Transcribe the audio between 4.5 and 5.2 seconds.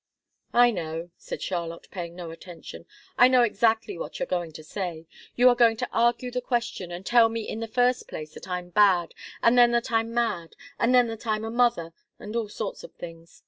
to say.